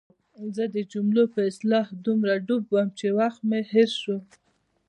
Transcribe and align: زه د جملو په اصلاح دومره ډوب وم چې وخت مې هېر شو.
زه 0.55 0.63
د 0.75 0.77
جملو 0.91 1.23
په 1.33 1.39
اصلاح 1.49 1.85
دومره 2.05 2.33
ډوب 2.47 2.63
وم 2.71 2.89
چې 2.99 3.07
وخت 3.19 3.39
مې 3.49 3.59
هېر 3.71 3.89
شو. 4.01 4.17